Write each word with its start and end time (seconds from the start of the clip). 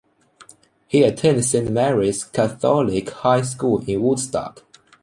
He 0.87 1.03
attended 1.03 1.45
Saint 1.45 1.69
Mary's 1.69 2.23
Catholic 2.23 3.11
High 3.11 3.43
School 3.43 3.83
in 3.87 4.01
Woodstock. 4.01 4.63